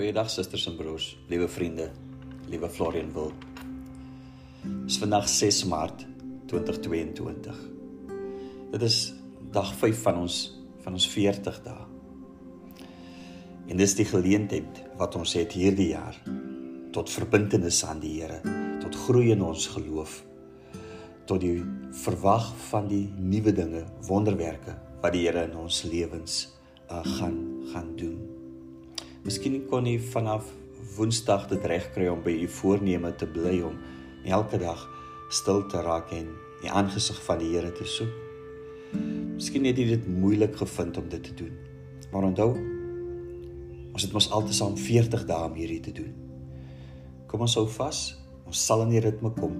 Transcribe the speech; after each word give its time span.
Goeiedag 0.00 0.30
susters 0.32 0.62
en 0.64 0.78
broers, 0.78 1.06
liewe 1.28 1.44
vriende, 1.52 1.90
liewe 2.48 2.70
Florian 2.72 3.10
wil. 3.12 3.34
Dis 4.86 4.96
vandag 4.96 5.26
6 5.28 5.58
Maart 5.68 6.06
2022. 6.48 7.58
Dit 8.72 8.86
is 8.86 8.96
dag 9.52 9.74
5 9.82 10.00
van 10.06 10.22
ons 10.22 10.38
van 10.86 10.96
ons 10.96 11.08
40 11.12 11.60
dae. 11.66 11.84
En 13.68 13.76
dis 13.76 13.96
die 14.00 14.08
geleentheid 14.08 14.80
wat 14.96 15.20
ons 15.20 15.36
het 15.36 15.52
hierdie 15.52 15.90
jaar 15.90 16.16
tot 16.96 17.12
verbintenis 17.12 17.84
aan 17.84 18.00
die 18.00 18.16
Here, 18.22 18.40
tot 18.80 18.96
groei 19.04 19.34
in 19.36 19.44
ons 19.44 19.68
geloof, 19.76 20.22
tot 21.28 21.44
die 21.44 21.58
verwag 22.06 22.48
van 22.72 22.88
die 22.88 23.04
nuwe 23.20 23.52
dinge, 23.52 23.84
wonderwerke 24.08 24.80
wat 25.04 25.12
die 25.12 25.26
Here 25.28 25.44
in 25.44 25.60
ons 25.60 25.84
lewens 25.84 26.46
uh, 26.88 27.04
gaan 27.20 27.42
gaan 27.74 27.96
doen. 28.00 28.19
Miskien 29.20 29.58
kon 29.68 29.84
jy 29.84 29.98
vanaf 30.00 30.46
Woensdag 30.96 31.44
dit 31.50 31.64
regkry 31.68 32.06
om 32.08 32.22
by 32.24 32.32
u 32.40 32.46
voorneme 32.50 33.10
te 33.20 33.26
bly 33.28 33.58
om 33.68 33.76
elke 34.24 34.58
dag 34.60 34.80
stil 35.32 35.60
te 35.68 35.82
raak 35.84 36.08
en 36.16 36.30
die 36.62 36.72
aangesig 36.72 37.18
van 37.26 37.38
die 37.40 37.50
Here 37.52 37.70
te 37.76 37.84
soek. 37.84 38.14
Miskien 39.36 39.68
het 39.68 39.78
jy 39.78 39.90
dit 39.92 40.08
moeilik 40.08 40.56
gevind 40.56 40.96
om 41.00 41.12
dit 41.12 41.22
te 41.28 41.36
doen. 41.36 41.52
Maar 42.10 42.26
onthou, 42.30 42.48
ons 43.92 44.08
het 44.08 44.16
mos 44.16 44.30
altesaam 44.32 44.80
40 44.80 45.28
dae 45.28 45.52
om 45.52 45.56
hierdie 45.60 45.82
te 45.84 45.94
doen. 46.00 46.16
Kom 47.28 47.44
ons 47.44 47.60
hou 47.60 47.68
vas. 47.76 48.02
Ons 48.48 48.64
sal 48.66 48.86
in 48.88 48.96
die 48.96 49.04
ritme 49.04 49.30
kom 49.36 49.54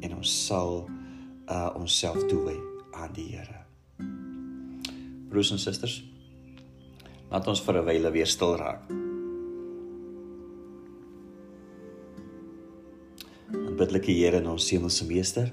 en 0.00 0.16
ons 0.16 0.32
sal 0.48 0.86
uh 1.48 1.68
onsself 1.76 2.24
toewy 2.28 2.56
aan 2.96 3.12
die 3.16 3.28
Here. 3.36 3.64
Broers 5.28 5.52
en 5.52 5.60
susters, 5.60 6.00
laat 7.30 7.48
ons 7.48 7.60
vir 7.60 7.76
'n 7.78 7.84
wyle 7.84 8.10
weer 8.10 8.26
stil 8.26 8.56
raak. 8.56 8.82
Aanbiddelike 13.52 14.12
Here 14.12 14.36
en 14.36 14.46
ons 14.46 14.70
hemelse 14.70 15.04
Meester. 15.06 15.52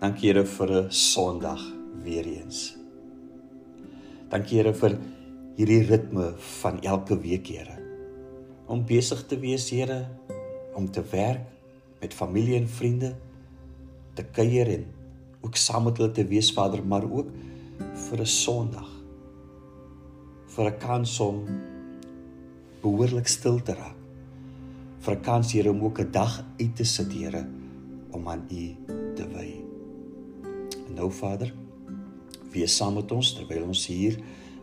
Dankie 0.00 0.32
Here 0.32 0.44
vir 0.44 0.70
'n 0.70 0.90
Sondag 0.90 1.60
weer 2.04 2.26
eens. 2.26 2.76
Dankie 4.30 4.58
Here 4.58 4.72
vir 4.72 4.98
hierdie 5.56 5.84
ritme 5.84 6.34
van 6.62 6.80
elke 6.80 7.20
week, 7.20 7.46
Here. 7.46 7.76
Om 8.66 8.86
besig 8.86 9.26
te 9.26 9.36
wees, 9.36 9.70
Here, 9.70 10.08
om 10.74 10.90
te 10.90 11.02
werk 11.12 11.46
met 12.00 12.14
familie 12.14 12.56
en 12.56 12.68
vriende, 12.68 13.14
te 14.14 14.24
kuier 14.24 14.66
en 14.68 14.86
ook 15.42 15.56
saam 15.56 15.84
met 15.84 15.96
hulle 15.98 16.12
te 16.12 16.24
wees, 16.24 16.52
Vader, 16.52 16.84
maar 16.84 17.04
ook 17.04 17.28
vir 17.94 18.20
'n 18.20 18.26
Sondag. 18.26 18.91
Vir 20.52 20.66
'n 20.70 20.78
kans 20.78 21.20
om 21.20 21.44
behoorlik 22.82 23.28
stil 23.28 23.62
te 23.62 23.74
raak. 23.74 23.96
vir 25.02 25.16
'n 25.16 25.20
kans, 25.20 25.52
Here, 25.52 25.70
om 25.70 25.82
ook 25.82 26.00
'n 26.00 26.10
dag 26.10 26.44
uit 26.60 26.76
te 26.76 26.84
sit, 26.84 27.12
Here, 27.12 27.46
om 28.10 28.28
aan 28.28 28.46
U 28.50 28.76
te 29.14 29.28
wy. 29.28 29.64
En 30.86 30.94
nou, 30.94 31.10
Vader, 31.10 31.52
wees 32.52 32.76
saam 32.76 32.94
met 32.94 33.12
ons 33.12 33.32
terwyl 33.34 33.62
ons 33.62 33.86
hier 33.86 34.18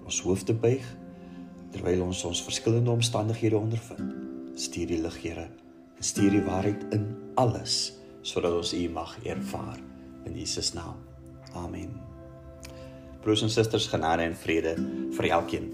ons 0.06 0.22
hoofde 0.22 0.54
buig 0.54 0.98
terwyl 1.72 2.02
ons 2.02 2.24
ons 2.26 2.44
verskillende 2.44 2.92
omstandighede 2.92 3.58
ondervind. 3.58 4.14
Stuur 4.56 4.88
die 4.88 5.02
lig, 5.02 5.22
Here, 5.22 5.48
en 5.98 6.04
stuur 6.04 6.32
die 6.32 6.44
waarheid 6.44 6.86
in 6.94 7.16
alles 7.36 7.94
sodat 8.22 8.54
ons 8.54 8.74
U 8.74 8.90
mag 8.90 9.18
ervaar 9.24 9.80
in 10.26 10.36
Jesus 10.36 10.74
naam. 10.74 10.98
Amen. 11.54 12.09
Broers 13.20 13.42
en 13.44 13.52
susters, 13.52 13.90
genade 13.92 14.24
en 14.24 14.36
vrede 14.36 14.78
vir 15.18 15.28
elkeen 15.36 15.66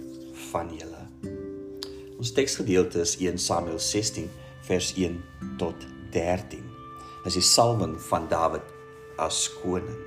van 0.49 0.71
julle. 0.73 1.03
Ons 2.17 2.31
teksgedeelte 2.33 3.03
is 3.03 3.13
1 3.21 3.37
Samuel 3.37 3.77
16 3.79 4.31
vers 4.65 4.89
1 4.97 5.19
tot 5.61 5.85
13. 6.15 6.63
Dis 7.25 7.37
die 7.37 7.45
salwing 7.45 7.93
van 8.07 8.25
Dawid 8.31 8.65
as 9.21 9.43
koning. 9.59 10.01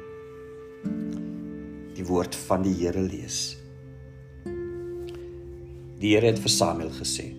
Die 1.94 2.06
woord 2.10 2.34
van 2.48 2.66
die 2.66 2.74
Here 2.80 3.06
lees. 3.06 3.54
Die 6.02 6.14
Here 6.16 6.32
het 6.32 6.42
vir 6.42 6.54
Samuel 6.56 6.90
gesê: 6.98 7.30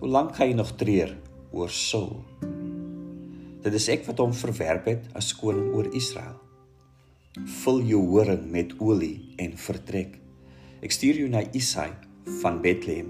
"Hoe 0.00 0.12
lank 0.12 0.36
gaan 0.36 0.52
jy 0.52 0.60
nog 0.60 0.76
treur 0.76 1.16
oor 1.52 1.70
Saul? 1.70 2.20
Dit 3.62 3.74
is 3.78 3.88
ek 3.88 4.04
wat 4.10 4.18
hom 4.18 4.32
verwerp 4.34 4.88
het 4.90 5.04
as 5.14 5.32
koning 5.32 5.72
oor 5.72 5.88
Israel. 5.94 6.41
Vul 7.32 7.78
jou 7.88 8.02
horing 8.10 8.42
met 8.52 8.74
olie 8.76 9.32
en 9.40 9.54
vertrek. 9.56 10.18
Ek 10.84 10.92
stuur 10.92 11.16
jou 11.22 11.28
na 11.32 11.40
Isai 11.56 11.88
van 12.42 12.58
Bethlehem, 12.60 13.08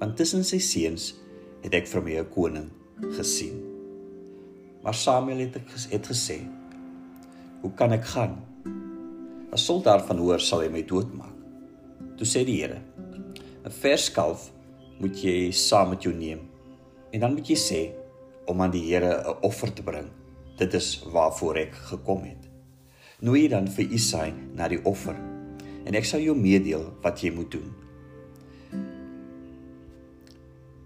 want 0.00 0.14
tussen 0.16 0.46
sy 0.48 0.56
seuns 0.64 1.10
het 1.60 1.76
ek 1.76 1.84
vir 1.90 2.02
my 2.06 2.14
'n 2.20 2.30
koning 2.32 2.70
gesien." 3.18 3.60
Maar 4.82 4.94
Samuel 4.94 5.38
het 5.44 5.60
het 5.90 6.06
gesê: 6.06 6.40
"Hoe 7.60 7.72
kan 7.76 7.92
ek 7.92 8.04
gaan? 8.04 8.40
As 9.52 9.66
Saul 9.66 9.82
daarvan 9.82 10.18
hoor, 10.18 10.40
sal 10.40 10.60
hy 10.60 10.68
my 10.68 10.82
doodmaak." 10.82 11.36
Toe 12.16 12.26
sê 12.26 12.46
die 12.46 12.62
Here: 12.62 12.80
'n 13.64 13.70
vers 13.70 14.10
kalf 14.10 14.52
moet 15.00 15.16
jy 15.22 15.50
saam 15.52 15.90
met 15.90 16.02
jou 16.02 16.14
neem. 16.14 16.40
En 17.12 17.20
dan 17.20 17.34
moet 17.34 17.46
jy 17.46 17.56
sê 17.56 17.92
om 18.46 18.60
aan 18.62 18.70
die 18.70 18.88
Here 18.88 19.20
'n 19.20 19.36
offer 19.42 19.70
te 19.74 19.82
bring. 19.82 20.08
Dit 20.56 20.72
is 20.72 21.04
waarvoor 21.12 21.56
ek 21.56 21.74
gekom 21.74 22.22
het. 22.22 22.53
Nooi 23.24 23.46
dan 23.48 23.64
vir 23.72 23.88
Isai 23.96 24.34
na 24.52 24.66
die 24.68 24.82
offer 24.84 25.16
en 25.88 25.96
ek 25.96 26.04
sal 26.04 26.20
jou 26.20 26.34
meedeel 26.36 26.82
wat 27.00 27.22
jy 27.24 27.30
moet 27.32 27.48
doen. 27.54 27.70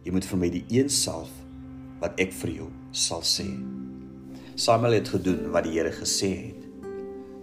Jy 0.06 0.12
moet 0.14 0.26
vir 0.30 0.38
my 0.38 0.50
die 0.54 0.62
een 0.70 0.90
salf 0.92 1.32
wat 1.98 2.20
ek 2.22 2.30
vir 2.38 2.52
jou 2.60 2.68
sal 2.94 3.24
sê. 3.26 3.48
Samuel 4.54 5.00
het 5.00 5.10
gedoen 5.10 5.48
wat 5.54 5.66
die 5.66 5.74
Here 5.74 5.90
gesê 5.96 6.30
het. 6.44 6.62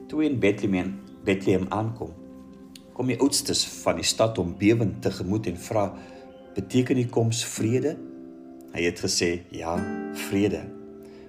Toe 0.07 0.23
in 0.29 0.39
Bethlehem 0.39 0.93
Bethlehem 1.27 1.65
aankom, 1.75 2.13
kom 2.95 3.11
die 3.11 3.19
oudstes 3.19 3.65
van 3.81 3.99
die 3.99 4.07
stad 4.07 4.39
om 4.39 4.53
bewend 4.59 5.01
tegemoet 5.03 5.49
en 5.51 5.59
vra: 5.59 5.89
"Beteken 6.55 6.95
die 6.95 7.09
koms 7.09 7.43
vrede?" 7.43 7.97
Hy 8.71 8.83
het 8.87 9.03
gesê: 9.03 9.43
"Ja, 9.51 9.75
vrede, 10.29 10.63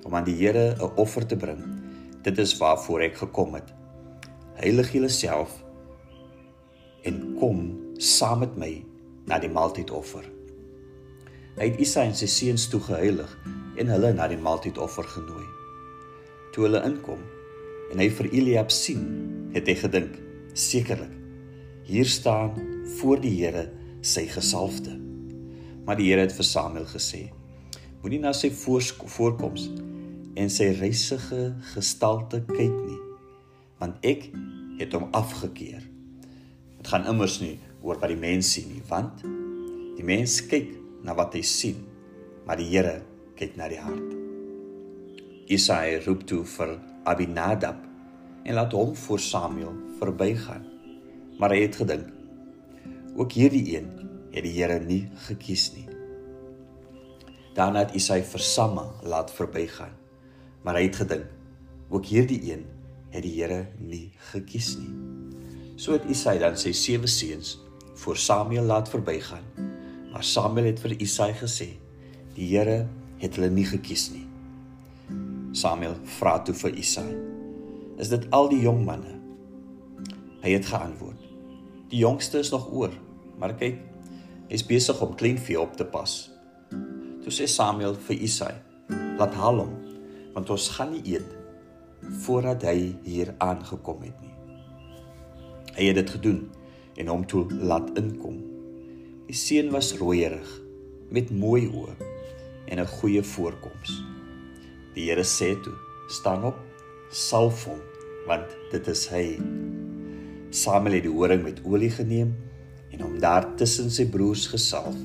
om 0.04 0.14
aan 0.14 0.24
die 0.24 0.38
Here 0.38 0.76
'n 0.78 0.94
offer 0.96 1.26
te 1.26 1.36
bring. 1.36 1.75
Dit 2.26 2.40
is 2.42 2.56
waarvoor 2.58 3.06
ek 3.06 3.20
gekom 3.22 3.54
het. 3.54 3.70
Heilig 4.58 4.92
julleself 4.96 5.52
en 7.06 7.20
kom 7.38 7.60
saam 8.02 8.42
met 8.42 8.56
my 8.58 8.72
na 9.30 9.38
die 9.38 9.52
maaltydoffer." 9.52 10.26
Hy 11.56 11.70
het 11.70 11.78
Isai 11.80 12.08
en 12.10 12.16
sy 12.18 12.26
seuns 12.28 12.66
toe 12.68 12.80
geheilig 12.82 13.30
en 13.78 13.92
hulle 13.94 14.12
na 14.12 14.26
die 14.28 14.40
maaltydoffer 14.40 15.06
genooi. 15.08 15.46
Toe 16.52 16.66
hulle 16.66 16.82
inkom 16.84 17.22
en 17.92 18.02
hy 18.02 18.10
vir 18.10 18.32
Eliab 18.32 18.74
sien, 18.74 19.06
het 19.54 19.70
hy 19.70 19.78
gedink: 19.78 20.18
"Sekerlik 20.52 21.14
Hier 21.86 22.04
staan 22.04 22.50
voor 22.98 23.20
die 23.22 23.30
Here 23.44 23.68
sy 24.02 24.24
gesalfde. 24.26 24.96
Maar 25.86 26.00
die 26.00 26.08
Here 26.10 26.24
het 26.24 26.32
vir 26.34 26.44
Samuel 26.44 26.88
gesê: 26.90 27.28
Moenie 28.02 28.18
na 28.18 28.32
sy 28.34 28.50
voorkoms 28.50 29.68
en 30.36 30.52
sy 30.52 30.68
reisige 30.76 31.54
gestalte 31.72 32.42
kyk 32.48 32.74
nie, 32.84 33.00
want 33.80 34.04
ek 34.04 34.28
het 34.80 34.92
hom 34.96 35.08
afgekeur. 35.16 35.80
Dit 36.76 36.90
gaan 36.92 37.08
immers 37.08 37.38
nie 37.40 37.56
oor 37.80 38.00
wat 38.00 38.12
die 38.12 38.20
mens 38.20 38.52
sien 38.52 38.68
nie, 38.74 38.84
want 38.90 39.24
die 39.96 40.04
mens 40.04 40.42
kyk 40.50 40.74
na 41.06 41.16
wat 41.16 41.34
hy 41.38 41.42
sien, 41.46 41.80
maar 42.44 42.60
die 42.60 42.68
Here 42.68 43.00
kyk 43.38 43.56
na 43.56 43.68
die 43.72 43.80
hart. 43.80 44.12
Isaia 45.52 46.00
roep 46.04 46.24
toe 46.26 46.42
vir 46.56 46.76
Abinadab 47.06 47.78
en 48.46 48.54
laat 48.58 48.74
hom 48.74 48.94
voor 48.98 49.20
Samuel 49.22 49.74
verbygaan. 50.00 50.64
Maar 51.38 51.52
hy 51.54 51.60
het 51.66 51.76
gedink 51.80 52.12
ook 53.16 53.32
hierdie 53.32 53.76
een 53.76 53.88
het 54.32 54.44
die 54.44 54.54
Here 54.56 54.80
nie 54.82 55.06
gekies 55.28 55.70
nie. 55.76 55.86
Daarna 57.56 57.86
het 57.86 57.94
Isai 57.96 58.20
vir 58.26 58.42
Samma 58.42 58.84
laat 59.06 59.30
verbygaan. 59.32 59.94
Maar 60.66 60.80
hy 60.80 60.88
het 60.88 60.98
gedink 60.98 61.30
ook 61.94 62.08
hierdie 62.10 62.40
een 62.50 62.64
het 63.14 63.22
die 63.22 63.36
Here 63.36 63.68
nie 63.78 64.10
gekies 64.32 64.74
nie. 64.80 64.90
So 65.78 65.94
het 65.94 66.08
Isai 66.10 66.40
dan 66.42 66.58
sy 66.58 66.72
sewe 66.74 67.06
seuns 67.06 67.54
voor 68.02 68.18
Samuel 68.18 68.66
laat 68.66 68.90
verbygaan. 68.90 69.44
Maar 70.10 70.24
Samuel 70.26 70.72
het 70.72 70.82
vir 70.82 70.96
Isai 70.98 71.32
gesê: 71.38 71.68
"Die 72.34 72.48
Here 72.50 72.88
het 73.22 73.36
hulle 73.36 73.50
nie 73.50 73.64
gekies 73.64 74.10
nie." 74.10 74.26
Samuel 75.52 75.94
vra 76.18 76.42
toe 76.42 76.54
vir 76.54 76.74
Isai: 76.74 77.14
"Is 77.98 78.08
dit 78.08 78.26
al 78.30 78.48
die 78.48 78.60
jong 78.60 78.84
manne?" 78.84 79.20
Hy 80.42 80.50
het 80.50 80.66
geantwoord: 80.66 81.22
Die 81.88 81.98
jongste 81.98 82.38
is 82.38 82.50
nog 82.50 82.72
oor, 82.72 82.92
maar 83.38 83.54
kyk, 83.54 83.78
hy's 84.48 84.66
besig 84.66 85.00
om 85.00 85.14
kleinvee 85.14 85.60
op 85.60 85.76
te 85.76 85.84
pas. 85.84 86.30
Toe 87.22 87.30
sê 87.30 87.46
Samuel 87.46 87.94
vir 87.94 88.16
Isai: 88.16 88.54
"Laat 89.18 89.34
haal 89.34 89.58
hom, 89.58 89.85
want 90.36 90.52
ons 90.52 90.68
gaan 90.76 90.92
nie 90.92 91.16
eet 91.16 91.32
voordat 92.22 92.66
hy 92.68 92.92
hier 93.06 93.32
aangekom 93.40 94.04
het 94.04 94.20
nie." 94.20 94.34
Hy 95.76 95.88
het 95.90 95.98
dit 95.98 96.10
gedoen 96.10 96.44
en 96.96 97.10
hom 97.12 97.24
toe 97.28 97.46
laat 97.52 97.90
inkom. 98.00 98.38
Die 99.26 99.36
seun 99.36 99.72
was 99.74 99.94
rooierig 99.98 100.52
met 101.12 101.32
mooi 101.32 101.66
oë 101.68 101.96
en 102.66 102.80
'n 102.80 102.86
goeie 102.86 103.22
voorkoms. 103.22 104.02
Die 104.94 105.10
Here 105.10 105.24
sê 105.24 105.54
toe: 105.62 105.74
"Staan 106.08 106.44
op, 106.44 106.56
salf 107.10 107.64
hom, 107.64 107.80
want 108.26 108.56
dit 108.70 108.86
is 108.88 109.08
hy." 109.08 109.38
Samuel 110.50 110.94
het 110.94 111.02
die 111.02 111.12
horing 111.12 111.42
met 111.42 111.60
olie 111.64 111.90
geneem 111.90 112.34
en 112.90 113.00
hom 113.00 113.18
daar 113.20 113.54
tussen 113.56 113.90
sy 113.90 114.06
broers 114.08 114.46
gesalf. 114.46 114.96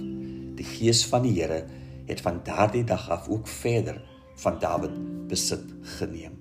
Die 0.56 0.66
gees 0.66 1.06
van 1.06 1.22
die 1.22 1.34
Here 1.42 1.66
het 2.06 2.22
van 2.22 2.42
daardie 2.44 2.84
dag 2.84 3.10
af 3.10 3.30
ook 3.30 3.48
verder 3.48 4.02
van 4.42 4.58
Dawid 4.60 4.94
besit 5.30 5.66
geneem. 5.98 6.38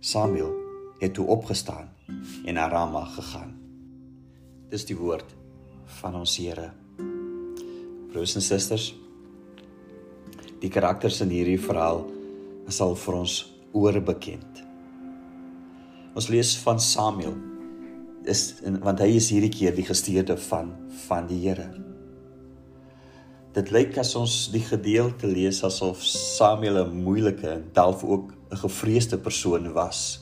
Samuel 0.00 0.52
het 0.98 1.14
toe 1.14 1.26
opgestaan 1.26 1.90
en 2.44 2.54
na 2.54 2.68
Rama 2.68 3.04
gegaan. 3.04 3.56
Dis 4.70 4.86
die 4.86 4.96
woord 4.96 5.34
van 6.00 6.14
ons 6.14 6.36
Here. 6.36 6.70
Broers 8.08 8.34
en 8.38 8.44
susters, 8.44 8.92
die 10.62 10.70
karakters 10.70 11.20
in 11.24 11.32
hierdie 11.32 11.60
verhaal 11.60 12.04
is 12.68 12.80
al 12.84 12.96
vir 12.98 13.18
ons 13.20 13.36
oorbekend. 13.76 14.62
Ons 16.18 16.30
lees 16.32 16.54
van 16.64 16.80
Samuel 16.82 17.36
is 18.28 18.58
want 18.84 19.00
hy 19.00 19.14
is 19.16 19.30
hierdie 19.32 19.52
keer 19.52 19.76
die 19.76 19.86
gestuurde 19.86 20.36
van 20.48 20.74
van 21.06 21.28
die 21.30 21.42
Here. 21.46 21.68
Dit 23.56 23.70
lyk 23.72 23.96
as 23.96 24.12
ons 24.18 24.32
die 24.52 24.60
gedeelte 24.60 25.26
lees 25.26 25.62
asof 25.64 26.02
Samuel 26.04 26.84
'n 26.84 27.02
moeilike 27.04 27.48
en 27.48 27.64
dalk 27.72 28.04
ook 28.04 28.32
'n 28.52 28.56
gevreesde 28.56 29.18
persoon 29.18 29.72
was. 29.72 30.20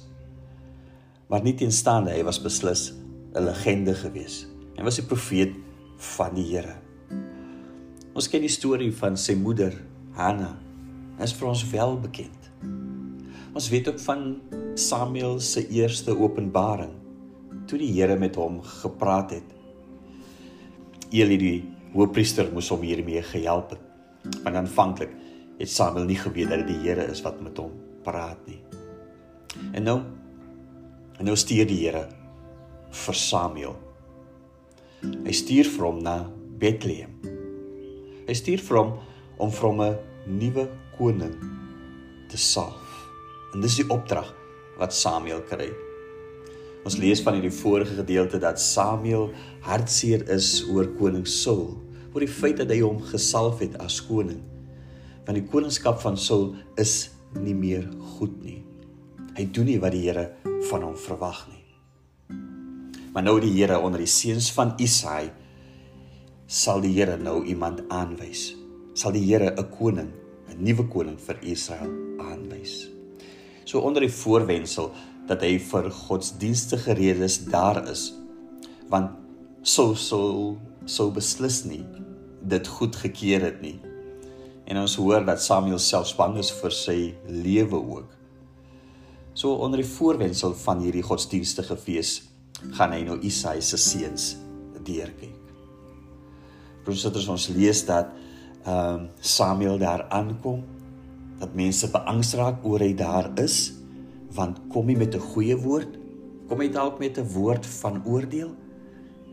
Maar 1.29 1.43
nie 1.43 1.55
teenstaande 1.55 2.11
hy 2.11 2.23
was 2.23 2.39
beslis 2.43 2.93
'n 3.35 3.45
legende 3.45 3.95
gewees. 3.95 4.47
Hy 4.77 4.83
was 4.85 5.01
'n 5.01 5.07
profeet 5.07 5.55
van 5.97 6.35
die 6.35 6.45
Here. 6.45 6.77
Ons 8.15 8.29
ken 8.29 8.41
die 8.41 8.49
storie 8.49 8.93
van 8.93 9.17
sy 9.17 9.35
moeder, 9.35 9.75
Hanna. 10.13 10.57
Dit 11.19 11.27
is 11.27 11.33
vir 11.33 11.49
ons 11.49 11.71
wel 11.71 12.01
bekend. 12.01 12.51
Ons 13.55 13.69
weet 13.69 13.89
ook 13.89 14.01
van 14.01 14.41
Samuel 14.75 15.41
se 15.41 15.69
eerste 15.69 16.19
openbaring 16.19 16.93
toe 17.67 17.79
die 17.79 17.93
Here 17.93 18.17
met 18.17 18.37
hom 18.37 18.63
gepraat 18.63 19.31
het. 19.31 19.55
Eli 21.11 21.37
die 21.37 21.76
hoofpriester 21.97 22.51
moes 22.53 22.69
hom 22.73 22.85
hiermee 22.85 23.23
gehelp 23.23 23.75
het. 23.75 23.83
Want 24.43 24.57
aanvanklik 24.57 25.13
het 25.59 25.71
Samuel 25.71 26.09
nie 26.09 26.19
geweet 26.21 26.51
dat 26.53 26.65
dit 26.65 26.75
die 26.75 26.83
Here 26.85 27.07
is 27.11 27.23
wat 27.25 27.41
met 27.41 27.59
hom 27.59 27.73
praat 28.05 28.41
nie. 28.47 28.61
En 29.73 29.87
nou 29.87 29.99
en 31.17 31.25
nou 31.25 31.37
stuur 31.37 31.69
die 31.69 31.81
Here 31.87 32.07
vir 33.05 33.17
Samuel. 33.17 33.77
Hy 35.25 35.35
stuur 35.35 35.69
vir 35.77 35.87
hom 35.87 36.03
na 36.05 36.17
Bethlehem. 36.61 37.17
Hy 38.27 38.35
stuur 38.37 38.63
vir 38.69 38.81
hom 38.81 38.93
om 39.39 39.53
vir 39.53 39.69
hom 39.69 39.81
'n 39.83 39.97
nuwe 40.27 40.69
koning 40.99 41.35
te 42.29 42.37
salf. 42.37 43.09
En 43.55 43.61
dis 43.61 43.77
die 43.77 43.89
opdrag 43.89 44.35
wat 44.79 44.95
Samuel 44.95 45.41
kry. 45.49 45.71
Ons 46.87 46.99
lees 46.99 47.23
van 47.23 47.35
hierdie 47.35 47.55
vorige 47.55 47.95
gedeelte 47.99 48.39
dat 48.39 48.61
Samuel 48.61 49.33
hartseer 49.61 50.29
is 50.31 50.65
oor 50.71 50.87
koning 50.99 51.27
Saul, 51.27 51.75
oor 52.17 52.25
die 52.25 52.33
feit 52.33 52.57
dat 52.57 52.71
hy 52.73 52.79
hom 52.81 52.97
gesalf 53.11 53.61
het 53.61 53.75
as 53.85 53.99
koning. 54.07 54.41
Want 55.27 55.37
die 55.37 55.49
koningskap 55.53 55.99
van 56.01 56.15
Saul 56.17 56.55
is 56.81 57.11
nie 57.37 57.53
meer 57.53 57.85
goed 58.17 58.39
nie. 58.41 58.63
Hy 59.37 59.45
doen 59.53 59.69
nie 59.69 59.81
wat 59.83 59.93
die 59.93 60.07
Here 60.07 60.31
van 60.71 60.87
hom 60.87 60.95
verwag 60.97 61.43
nie. 61.51 61.61
Maar 63.13 63.27
nou 63.27 63.35
die 63.45 63.53
Here 63.53 63.77
onder 63.85 64.01
die 64.01 64.09
seuns 64.09 64.49
van 64.57 64.73
Isaai 64.81 65.29
sal 66.49 66.81
die 66.81 66.95
Here 66.95 67.19
nou 67.21 67.43
iemand 67.45 67.83
aanwys. 67.93 68.55
Sal 68.97 69.13
die 69.13 69.27
Here 69.27 69.53
'n 69.53 69.69
koning, 69.77 70.09
'n 70.49 70.57
nuwe 70.57 70.89
koning 70.89 71.19
vir 71.21 71.37
Israel 71.43 71.93
aanwys. 72.17 72.89
So 73.67 73.81
onder 73.81 74.01
die 74.01 74.09
voorwendsel 74.23 74.91
dat 75.29 75.43
hy 75.43 75.59
vir 75.59 75.91
godsdienstige 75.91 76.95
redes 76.95 77.45
daar 77.45 77.85
is. 77.91 78.15
Want 78.89 79.11
sou 79.63 79.95
sou 79.95 80.57
sou 80.87 81.11
beslis 81.11 81.65
nie 81.65 81.85
dit 82.49 82.69
goed 82.79 82.97
gekeer 82.97 83.45
het 83.47 83.61
nie. 83.63 83.79
En 84.67 84.81
ons 84.83 84.97
hoor 84.99 85.25
dat 85.27 85.43
Samuel 85.43 85.79
self 85.83 86.15
bang 86.19 86.39
is 86.43 86.51
vir 86.51 86.75
sy 86.75 86.99
lewe 87.29 87.79
ook. 87.79 88.11
So 89.37 89.59
onder 89.63 89.83
die 89.83 89.89
voorwendsel 89.89 90.55
van 90.63 90.81
hierdie 90.81 91.05
godsdienstige 91.05 91.77
fees 91.77 92.23
gaan 92.79 92.95
hy 92.97 93.03
nou 93.05 93.19
Isaia 93.21 93.61
se 93.61 93.79
seuns 93.79 94.37
deurkyk. 94.87 95.35
Professors 96.87 97.29
ons 97.29 97.51
lees 97.55 97.83
dat 97.87 98.15
ehm 98.67 99.03
um, 99.03 99.03
Samuel 99.23 99.79
daar 99.79 100.09
aankom 100.11 100.65
dat 101.39 101.53
mense 101.55 101.87
beangs 101.93 102.33
raak 102.35 102.65
oor 102.67 102.83
hy 102.83 102.95
daar 102.99 103.29
is 103.39 103.77
want 104.35 104.59
kom 104.73 104.89
hy 104.91 104.97
met 104.99 105.15
'n 105.15 105.23
goeie 105.23 105.57
woord 105.57 105.93
kom 106.49 106.61
hy 106.61 106.69
dalk 106.69 106.99
met 106.99 107.19
'n 107.19 107.29
woord 107.35 107.67
van 107.67 108.03
oordeel 108.05 108.51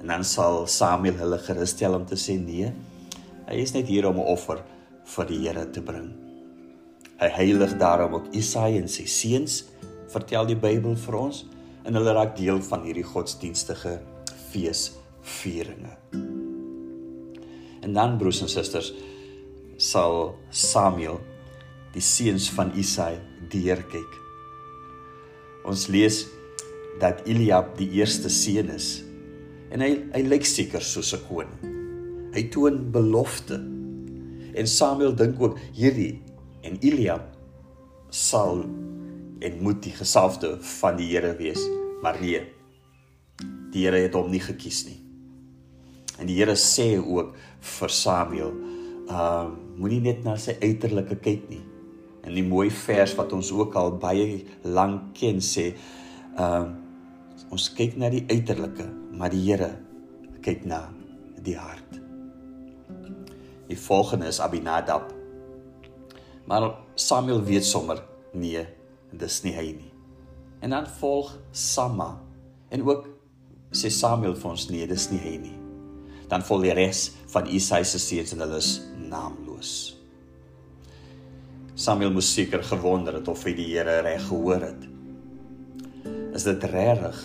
en 0.01 0.07
dan 0.07 0.23
sal 0.23 0.67
Samuel 0.67 1.17
hulle 1.17 1.39
gerusstel 1.39 1.95
om 1.95 2.05
te 2.05 2.15
sê 2.15 2.37
nee 2.37 2.69
hy 3.47 3.59
is 3.61 3.73
net 3.73 3.87
hier 3.87 4.07
om 4.07 4.19
'n 4.19 4.27
offer 4.35 4.63
vir 5.15 5.25
die 5.25 5.39
Here 5.47 5.65
te 5.71 5.81
bring 5.81 6.13
hy 7.19 7.29
heilig 7.29 7.77
daarom 7.77 8.13
ook 8.13 8.33
Isaia 8.33 8.79
en 8.79 8.87
sy 8.87 9.05
seuns 9.05 9.63
vertel 10.11 10.45
die 10.45 10.59
Bybel 10.59 10.95
vir 10.95 11.15
ons 11.15 11.45
en 11.85 11.95
hulle 11.95 12.13
raak 12.13 12.37
deel 12.37 12.61
van 12.61 12.83
hierdie 12.83 13.03
godsdienstige 13.03 13.99
feesvieringe 14.51 15.97
en 17.83 17.93
dan 17.93 18.17
broers 18.17 18.41
en 18.41 18.49
susters 18.49 18.93
sal 19.77 20.35
Samuel 20.49 21.19
die 21.93 22.01
seuns 22.01 22.49
van 22.53 22.71
Isai 22.79 23.17
deurkyk. 23.53 24.19
Ons 25.67 25.87
lees 25.93 26.23
dat 27.01 27.21
Eliab 27.29 27.75
die 27.77 27.89
eerste 27.99 28.31
seun 28.33 28.73
is 28.73 28.95
en 29.73 29.83
hy 29.83 29.93
hy 30.13 30.25
lyk 30.25 30.45
seker 30.45 30.81
soos 30.81 31.13
'n 31.13 31.25
koning. 31.27 31.72
Hy 32.33 32.47
toon 32.53 32.79
belofte. 32.93 33.59
En 34.53 34.69
Samuel 34.69 35.13
dink 35.17 35.41
ook 35.41 35.59
hierdie 35.73 36.21
en 36.65 36.79
Eliab 36.81 37.29
sal 38.13 38.63
en 39.43 39.61
moet 39.61 39.81
die 39.83 39.93
gesalfde 39.93 40.55
van 40.79 40.97
die 40.97 41.09
Here 41.11 41.33
wees, 41.37 41.61
maar 42.01 42.19
nee. 42.21 42.41
Die 43.73 43.85
Here 43.85 44.03
het 44.05 44.15
hom 44.17 44.29
nie 44.31 44.41
gekies 44.41 44.83
nie. 44.87 44.99
En 46.21 46.29
die 46.29 46.37
Here 46.37 46.55
sê 46.59 46.93
ook 47.01 47.33
vir 47.77 47.93
Samuel, 47.93 48.53
uh 49.09 49.49
moenie 49.73 50.03
net 50.05 50.21
na 50.25 50.35
sy 50.37 50.53
uiterlike 50.61 51.17
kyk 51.25 51.49
nie. 51.49 51.63
En 52.23 52.37
die 52.37 52.45
mooi 52.45 52.69
vers 52.69 53.15
wat 53.17 53.33
ons 53.35 53.49
ook 53.51 53.75
al 53.75 53.97
baie 53.99 54.43
lank 54.63 55.11
ken 55.17 55.41
sê, 55.43 55.71
uh 56.37 56.69
ons 57.53 57.67
kyk 57.77 57.97
na 58.01 58.09
die 58.13 58.23
uiterlike, 58.29 58.87
maar 59.17 59.33
die 59.33 59.43
Here 59.49 59.73
kyk 60.45 60.65
na 60.69 60.85
die 61.43 61.57
hart. 61.57 62.02
Die 63.73 63.79
volgende 63.79 64.29
is 64.29 64.41
Abinadab. 64.43 65.09
Maar 66.45 66.69
Samuel 66.95 67.41
weet 67.47 67.65
sommer 67.65 68.03
nee, 68.37 68.61
dis 69.11 69.41
nie 69.45 69.55
hy 69.57 69.67
nie. 69.79 69.91
En 70.61 70.77
dan 70.77 70.87
volg 70.99 71.33
Samma 71.51 72.13
en 72.69 72.85
ook 72.85 73.09
sê 73.73 73.89
Samuel 73.89 74.37
vir 74.37 74.53
ons 74.53 74.69
nee, 74.69 74.87
dis 74.87 75.09
nie 75.09 75.21
hy 75.25 75.35
nie 75.41 75.57
dan 76.33 76.43
volg 76.45 76.65
die 76.65 76.73
res 76.73 77.11
van 77.29 77.49
Isaia 77.51 77.85
se 77.85 77.99
seuns 78.01 78.33
en 78.33 78.41
hulle 78.41 78.57
is 78.61 78.71
naamloos. 78.97 79.73
Samuel 81.77 82.13
moes 82.13 82.29
seker 82.33 82.63
gewonder 82.65 83.19
het 83.19 83.29
of 83.29 83.43
hy 83.45 83.53
die 83.57 83.69
Here 83.73 83.99
reg 84.05 84.27
gehoor 84.29 84.65
het. 84.65 84.87
Is 86.33 86.45
dit 86.47 86.65
regtig 86.69 87.19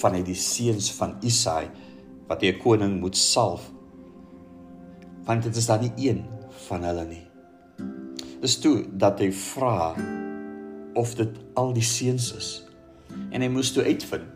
van 0.00 0.18
uit 0.18 0.26
die 0.26 0.38
seuns 0.38 0.90
van 0.96 1.18
Isaia 1.26 1.70
wat 2.28 2.42
hy 2.42 2.54
'n 2.54 2.62
koning 2.62 3.00
moet 3.00 3.16
salf? 3.16 3.70
Want 5.24 5.42
dit 5.42 5.56
is 5.56 5.66
dan 5.66 5.80
nie 5.80 6.10
een 6.10 6.24
van 6.66 6.84
hulle 6.84 7.04
nie. 7.08 7.24
Dis 8.40 8.58
toe 8.60 8.84
dat 8.92 9.20
hy 9.24 9.30
vra 9.32 9.94
of 10.94 11.14
dit 11.16 11.38
al 11.58 11.72
die 11.72 11.84
seuns 11.84 12.30
is. 12.36 12.48
En 13.32 13.40
hy 13.40 13.48
moes 13.48 13.72
toe 13.72 13.86
uitvind 13.86 14.28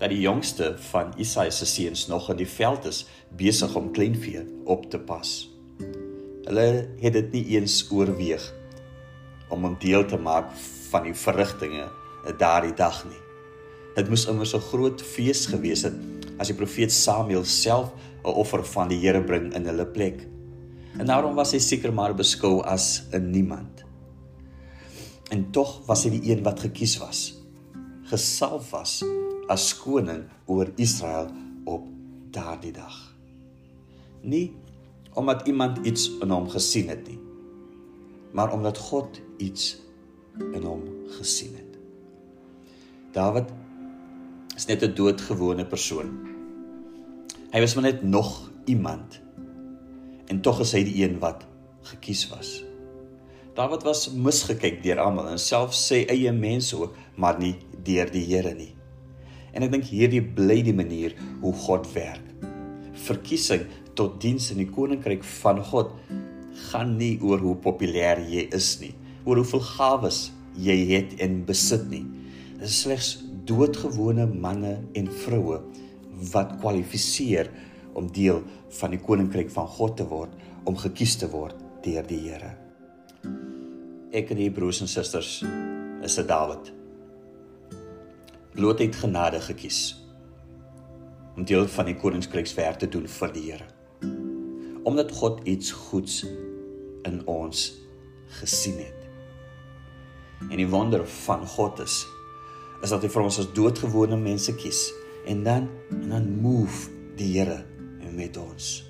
dat 0.00 0.10
die 0.12 0.20
jongste 0.20 0.74
van 0.90 1.14
Isaia 1.16 1.50
se 1.54 1.66
seuns 1.66 2.06
nog 2.10 2.28
in 2.30 2.40
die 2.42 2.48
veld 2.48 2.84
is 2.90 3.04
besig 3.38 3.74
om 3.78 3.92
kleinvee 3.96 4.42
op 4.64 4.90
te 4.90 4.98
pas. 4.98 5.46
Hulle 6.46 6.66
het 7.00 7.16
dit 7.16 7.32
nie 7.32 7.44
eens 7.56 7.78
oorweeg 7.90 8.44
om 9.48 9.62
hom 9.64 9.78
deel 9.80 10.04
te 10.10 10.18
maak 10.18 10.50
van 10.90 11.06
die 11.06 11.14
verrigtinge 11.16 11.86
daardie 12.38 12.74
dag 12.76 13.04
nie. 13.06 13.22
Dit 13.96 14.10
moes 14.10 14.26
immers 14.28 14.54
'n 14.54 14.60
groot 14.60 15.02
fees 15.02 15.46
gewees 15.46 15.82
het 15.82 15.94
as 16.38 16.48
die 16.48 16.56
profeet 16.56 16.92
Samuel 16.92 17.44
self 17.44 17.94
'n 18.26 18.34
offer 18.34 18.64
van 18.64 18.88
die 18.88 18.98
Here 18.98 19.22
bring 19.22 19.54
in 19.54 19.66
hulle 19.66 19.86
plek. 19.86 20.26
En 20.98 21.06
daarom 21.06 21.34
was 21.34 21.52
hy 21.52 21.60
seker 21.62 21.92
maar 21.94 22.14
beskou 22.14 22.62
as 22.62 23.06
'n 23.12 23.30
niemand. 23.30 23.84
En 25.30 25.50
tog 25.50 25.86
was 25.86 26.04
hy 26.04 26.10
die 26.10 26.30
een 26.30 26.42
wat 26.42 26.60
gekies 26.60 26.98
was, 26.98 27.34
gesalf 28.10 28.70
was 28.70 29.04
as 29.48 29.74
koning 29.78 30.24
oor 30.46 30.70
Israel 30.76 31.30
op 31.64 31.86
daardie 32.30 32.72
dag. 32.72 33.14
Nie 34.22 34.54
omdat 35.16 35.46
iemand 35.48 35.78
iets 35.86 36.10
in 36.20 36.30
hom 36.30 36.48
gesien 36.48 36.88
het 36.88 37.06
nie, 37.08 37.18
maar 38.32 38.52
omdat 38.52 38.78
God 38.78 39.20
iets 39.38 39.80
in 40.52 40.62
hom 40.62 40.82
gesien 41.08 41.54
het. 41.56 41.78
Dawid 43.12 43.48
is 44.56 44.66
net 44.66 44.82
'n 44.82 44.94
doodgewone 44.94 45.66
persoon. 45.66 46.35
Hy 47.52 47.60
was 47.62 47.74
maar 47.74 47.86
net 47.86 48.02
nog 48.02 48.50
iemand. 48.64 49.20
En 50.26 50.40
tog 50.42 50.60
is 50.64 50.72
hy 50.74 50.82
die 50.86 50.96
een 51.04 51.20
wat 51.22 51.44
gekies 51.86 52.24
was. 52.32 52.56
Dawid 53.54 53.86
was 53.86 54.08
misgekyk 54.10 54.82
deur 54.82 54.98
almal 55.00 55.30
en 55.30 55.38
selfs 55.40 55.84
sy 55.88 56.02
eie 56.10 56.32
mense 56.34 56.74
ook, 56.76 56.96
maar 57.16 57.38
nie 57.38 57.54
deur 57.86 58.10
die 58.10 58.24
Here 58.26 58.52
nie. 58.54 58.72
En 59.54 59.64
ek 59.64 59.72
dink 59.72 59.86
hierdie 59.88 60.20
bly 60.20 60.58
die 60.66 60.74
manier 60.76 61.14
hoe 61.40 61.54
God 61.62 61.86
werk. 61.94 62.26
Verkiesing 63.06 63.64
tot 63.96 64.18
diens 64.20 64.50
in 64.52 64.60
die 64.60 64.68
koninkryk 64.68 65.22
van 65.38 65.62
God 65.70 65.94
gaan 66.66 66.96
nie 66.98 67.14
oor 67.22 67.40
hoe 67.40 67.54
populêr 67.62 68.20
jy 68.26 68.48
is 68.56 68.74
nie, 68.82 68.92
oor 69.24 69.38
hoeveel 69.40 69.62
gawes 69.70 70.20
jy 70.58 70.76
het 70.90 71.14
en 71.22 71.44
besit 71.46 71.86
nie. 71.92 72.04
Dit 72.58 72.68
is 72.68 72.82
slegs 72.82 73.14
doodgewone 73.46 74.26
manne 74.34 74.80
en 74.98 75.08
vroue 75.22 75.62
wat 76.32 76.56
kwalifiseer 76.60 77.50
om 77.96 78.08
deel 78.12 78.42
van 78.80 78.92
die 78.92 79.00
koninkryk 79.00 79.50
van 79.50 79.66
God 79.66 79.96
te 79.96 80.06
word, 80.08 80.32
om 80.64 80.76
gekies 80.76 81.16
te 81.20 81.28
word 81.30 81.56
deur 81.84 82.06
die 82.06 82.22
Here. 82.26 82.54
Ek 84.16 84.32
en 84.32 84.40
die 84.40 84.50
broers 84.50 84.80
en 84.80 84.88
susters 84.88 85.42
is 86.02 86.18
'n 86.18 86.26
Dawid 86.26 86.72
bloot 88.56 88.80
uit 88.80 88.96
genade 88.96 89.40
gekies 89.40 89.96
om 91.36 91.44
deel 91.44 91.66
van 91.68 91.84
die 91.90 91.96
koninkrykswerk 92.00 92.78
te 92.80 92.88
doen 92.88 93.04
vir 93.06 93.32
die 93.32 93.42
Here. 93.50 93.66
Omdat 94.88 95.12
God 95.12 95.42
iets 95.44 95.72
goeds 95.72 96.22
in 97.04 97.20
ons 97.26 97.66
gesien 98.40 98.78
het. 98.78 99.02
En 100.48 100.56
die 100.56 100.68
wonder 100.68 101.04
van 101.06 101.44
God 101.46 101.80
is 101.84 102.06
is 102.82 102.92
dat 102.92 103.02
hy 103.02 103.08
vir 103.08 103.22
ons 103.24 103.38
as 103.40 103.52
doodgewone 103.56 104.16
mense 104.20 104.52
kies 104.56 104.86
en 105.26 105.42
dan 105.44 105.68
en 105.90 106.08
dan 106.08 106.28
move 106.40 106.90
die 107.16 107.32
Here 107.38 107.64
met 108.16 108.36
ons. 108.36 108.84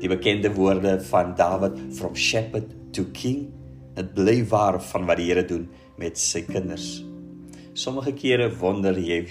Die 0.00 0.08
bekende 0.08 0.52
woorde 0.54 1.00
van 1.10 1.34
Dawid 1.36 1.78
from 1.96 2.14
shepherd 2.16 2.70
to 2.94 3.04
king, 3.12 3.48
dit 3.94 4.12
bly 4.14 4.38
waar 4.48 4.80
van 4.82 5.06
wat 5.08 5.20
die 5.20 5.30
Here 5.30 5.44
doen 5.44 5.66
met 6.00 6.18
sy 6.18 6.44
kinders. 6.46 7.02
Sommige 7.72 8.14
kere 8.16 8.50
wonder 8.60 8.96
jy 8.98 9.24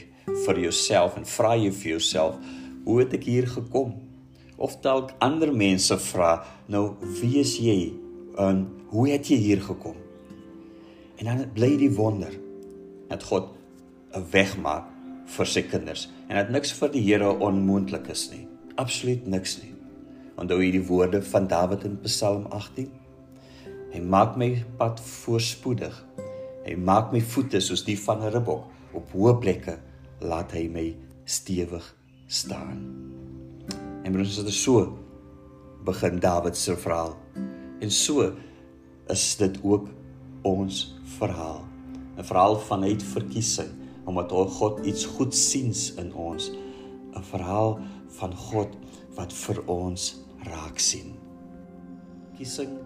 vir 0.45 0.61
jouself 0.65 1.17
en 1.17 1.25
vra 1.27 1.55
jy 1.57 1.71
vir 1.73 1.91
jouself, 1.95 2.37
hoe 2.85 2.99
het 3.01 3.15
ek 3.17 3.25
hier 3.29 3.47
gekom? 3.49 3.95
Of 4.59 4.79
dalk 4.83 5.15
ander 5.23 5.51
mense 5.55 5.95
vra, 6.09 6.39
nou 6.67 6.99
wie 7.21 7.39
is 7.41 7.55
jy 7.61 7.93
en 8.39 8.65
hoe 8.91 9.09
het 9.09 9.29
jy 9.31 9.39
hier 9.41 9.63
gekom? 9.63 9.97
En 11.19 11.27
dan 11.27 11.49
bly 11.55 11.73
die 11.79 11.91
wonder 11.95 12.33
dat 13.09 13.23
God 13.23 13.55
'n 14.15 14.25
weg 14.31 14.57
maak 14.57 14.98
vir 15.37 15.45
sy 15.45 15.61
kinders 15.61 16.07
en 16.27 16.35
dat 16.35 16.49
niks 16.49 16.71
vir 16.79 16.89
die 16.93 17.03
Here 17.05 17.29
onmoontlik 17.29 18.09
is 18.09 18.29
nie. 18.31 18.47
Absoluut 18.77 19.27
niks 19.27 19.59
nie. 19.63 19.73
Onthou 20.39 20.61
jy 20.61 20.71
die 20.71 20.87
woorde 20.87 21.21
van 21.21 21.47
Dawid 21.47 21.83
in 21.85 21.99
Psalm 22.03 22.47
18? 22.55 22.89
Hy 23.93 24.01
maak 24.05 24.37
my 24.37 24.53
pad 24.77 24.99
voorspoedig 24.99 25.95
Hy 26.69 26.75
maak 26.77 27.13
my 27.13 27.17
voete 27.23 27.57
soos 27.65 27.81
die 27.81 27.97
van 27.97 28.21
'n 28.21 28.29
ribbok. 28.29 28.65
Op 28.93 29.11
hoë 29.13 29.39
plekke 29.41 29.79
laat 30.21 30.51
hy 30.51 30.67
my 30.67 30.95
stewig 31.25 31.85
staan. 32.27 32.77
En 34.03 34.11
broers, 34.11 34.35
dit 34.35 34.47
is 34.47 34.63
so 34.63 34.97
begin 35.85 36.19
Dawid 36.19 36.57
se 36.57 36.75
verhaal. 36.75 37.17
En 37.81 37.91
so 37.91 38.33
is 39.07 39.35
dit 39.37 39.57
ook 39.63 39.89
ons 40.41 40.95
verhaal. 41.17 41.65
'n 42.17 42.23
Verhaal 42.23 42.59
van 42.59 42.83
uitverkiesing 42.83 43.71
omdat 44.09 44.33
God 44.57 44.85
iets 44.85 45.05
goed 45.05 45.35
siens 45.35 45.93
in 46.01 46.13
ons. 46.13 46.51
'n 47.15 47.23
Verhaal 47.25 47.79
van 48.19 48.35
God 48.35 48.75
wat 49.17 49.33
vir 49.33 49.61
ons 49.67 50.15
raak 50.45 50.79
sien. 50.79 51.15
Kiesing 52.37 52.77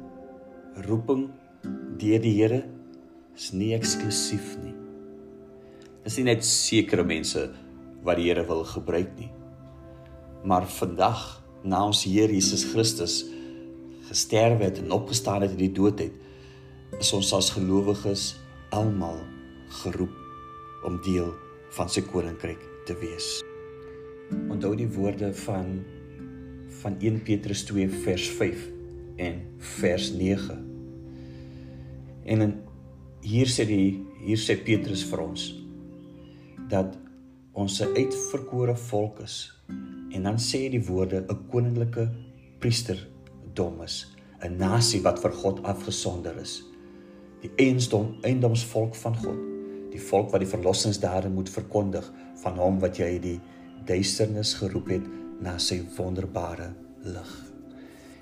roeping 0.88 1.30
deur 2.02 2.24
die 2.24 2.34
Here 2.40 2.64
is 3.36 3.52
nie 3.54 3.74
eksklusief 3.76 4.56
nie. 4.64 4.74
Dis 6.04 6.18
nie 6.18 6.28
net 6.32 6.44
sekere 6.46 7.04
mense 7.04 7.50
wat 8.04 8.18
die 8.18 8.28
Here 8.30 8.46
wil 8.48 8.64
gebruik 8.68 9.14
nie. 9.20 9.32
Maar 10.44 10.68
vandag, 10.68 11.44
na 11.64 11.86
ons 11.86 12.04
Here 12.04 12.34
Jesus 12.34 12.66
Christus 12.74 13.24
gesterwe 14.10 14.68
het 14.68 14.82
en 14.82 14.92
opgestaan 14.92 15.42
het 15.46 15.56
uit 15.56 15.64
die 15.68 15.72
dood 15.72 16.00
het, 16.00 16.14
is 17.00 17.14
ons 17.14 17.32
as 17.34 17.54
gelowiges 17.56 18.34
almal 18.72 19.22
geroep 19.84 20.23
om 20.86 21.02
deel 21.02 21.34
van 21.78 21.90
sy 21.90 22.02
koninkryk 22.02 22.62
te 22.86 22.96
wees. 23.02 23.42
Onthou 24.50 24.76
die 24.76 24.90
woorde 24.90 25.34
van 25.46 25.84
van 26.84 26.98
1 27.00 27.22
Petrus 27.24 27.64
2 27.70 27.90
vers 28.04 28.28
5 28.30 28.64
en 29.24 29.42
vers 29.58 30.12
9. 30.12 30.58
En 32.24 32.42
in 32.42 32.56
hier 33.24 33.48
sê 33.48 33.66
die 33.68 34.04
hier 34.24 34.40
sê 34.40 34.58
Petrus 34.60 35.04
vir 35.08 35.22
ons 35.24 35.46
dat 36.72 36.98
ons 37.54 37.82
'n 37.82 37.96
uitverkore 37.96 38.76
volk 38.76 39.20
is. 39.20 39.54
En 40.12 40.24
dan 40.24 40.38
sê 40.38 40.66
hy 40.66 40.70
die 40.70 40.86
woorde 40.86 41.26
'n 41.30 41.48
koninklike 41.52 42.10
priesterdom 42.60 43.82
is, 43.82 44.16
'n 44.42 44.58
nasie 44.58 45.02
wat 45.02 45.20
vir 45.20 45.32
God 45.32 45.64
afgesonder 45.64 46.38
is. 46.38 46.64
Die 47.42 47.52
eiendom 47.56 48.18
eiendomsvolk 48.22 48.96
van 48.96 49.16
God, 49.16 49.53
die 49.94 50.02
volk 50.02 50.32
wat 50.34 50.42
die 50.42 50.50
verlossingsdade 50.50 51.30
moet 51.30 51.52
verkondig 51.54 52.06
van 52.42 52.58
hom 52.58 52.80
wat 52.82 52.98
jy 53.02 53.12
die 53.22 53.38
duisternis 53.88 54.56
geroep 54.58 54.90
het 54.96 55.06
na 55.44 55.58
sy 55.62 55.82
wonderbare 55.98 56.72
lig. 57.06 57.34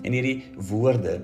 En 0.02 0.12
hierdie 0.12 0.42
woorde 0.70 1.20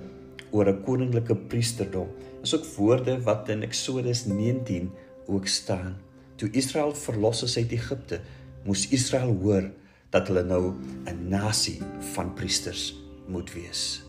oor 0.50 0.69
'n 0.71 0.83
koninklike 0.85 1.35
priesterdom 1.52 2.09
is 2.43 2.55
ook 2.55 2.67
woorde 2.76 3.19
wat 3.25 3.49
in 3.49 3.62
Eksodus 3.62 4.25
19 4.26 4.90
ook 5.26 5.47
staan. 5.47 5.97
Toe 6.37 6.49
Israel 6.52 6.95
verlos 6.95 7.43
is 7.43 7.57
uit 7.57 7.73
Egipte, 7.73 8.21
moes 8.64 8.88
Israel 8.90 9.35
hoor 9.43 9.71
dat 10.11 10.28
hulle 10.28 10.45
nou 10.45 10.73
'n 11.07 11.28
nasie 11.28 11.83
van 12.14 12.35
priesters 12.35 12.95
moet 13.26 13.52
wees. 13.52 14.02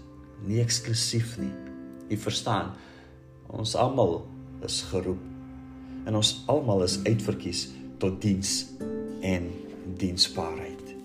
Nie 0.46 0.62
eksklusief 0.62 1.38
nie. 1.38 1.51
Jy 2.08 2.17
verstaan, 2.17 2.75
ons 3.48 3.75
almal 3.75 4.27
is 4.63 4.81
geroep 4.81 5.38
en 6.06 6.15
ons 6.15 6.34
almal 6.48 6.84
is 6.84 7.00
uitverkies 7.06 7.68
tot 8.00 8.22
diens 8.22 8.53
en 9.25 9.50
diensbaarheid. 10.00 10.96